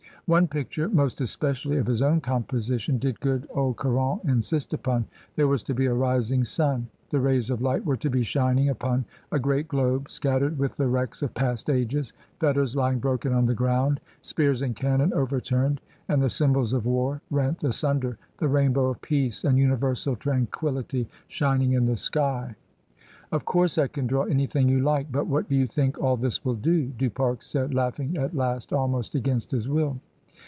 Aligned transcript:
One 0.27 0.47
picture 0.47 0.87
most 0.87 1.19
especially 1.19 1.75
of 1.75 1.87
his 1.87 2.01
own 2.01 2.21
composition 2.21 2.97
did 2.97 3.19
good 3.19 3.45
old 3.53 3.75
Caron 3.75 4.21
insist 4.23 4.73
upon. 4.73 5.03
There 5.35 5.49
was 5.49 5.61
to 5.63 5.73
be 5.73 5.87
a 5.87 5.93
rising 5.93 6.45
sun; 6.45 6.87
the 7.09 7.19
rays 7.19 7.49
of 7.49 7.61
light 7.61 7.83
were 7.85 7.97
to 7.97 8.09
be 8.09 8.23
shining 8.23 8.69
upon 8.69 9.03
a 9.33 9.39
great 9.39 9.67
globe 9.67 10.09
scat 10.09 10.41
tered 10.41 10.55
with 10.55 10.77
the 10.77 10.87
wrecks 10.87 11.21
of 11.21 11.33
past 11.33 11.69
ages, 11.69 12.13
fetters 12.39 12.77
lying 12.77 12.99
broken 12.99 13.33
on 13.33 13.45
the 13.45 13.53
ground, 13.53 13.99
spears 14.21 14.61
and 14.61 14.77
cannon 14.77 15.11
over 15.11 15.41
turned, 15.41 15.81
and 16.07 16.23
the 16.23 16.29
symbols 16.29 16.71
of 16.71 16.85
war 16.85 17.21
rent 17.29 17.61
asunder, 17.65 18.17
the 18.37 18.47
rainbow 18.47 18.87
of 18.91 19.01
peace 19.01 19.43
and 19.43 19.57
universal 19.59 20.15
tranquillity 20.15 21.09
shining 21.27 21.73
in 21.73 21.85
the 21.87 21.97
sky. 21.97 22.55
"Of 23.33 23.43
course 23.43 23.77
I 23.77 23.87
can 23.87 24.07
draw 24.07 24.23
anything 24.23 24.69
you 24.69 24.79
like, 24.79 25.11
but 25.11 25.27
what 25.27 25.49
do 25.49 25.55
you 25.55 25.67
think 25.67 25.97
all 25.99 26.15
this 26.15 26.45
will 26.45 26.55
do?" 26.55 26.85
Du 26.97 27.09
Pare 27.09 27.35
said, 27.41 27.73
laughing 27.73 28.15
at 28.17 28.33
last 28.33 28.71
almost 28.71 29.13
against 29.13 29.51
his 29.51 29.67
will. 29.67 29.99